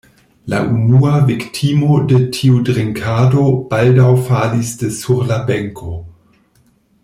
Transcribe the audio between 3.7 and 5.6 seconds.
baldaŭ falis de sur la